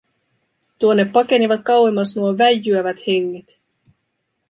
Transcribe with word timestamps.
Tuonne 0.79 1.05
pakenivat 1.05 1.61
kauemmas 1.61 2.15
nuo 2.15 2.37
väijyävät 2.37 3.07
henget. 3.07 3.59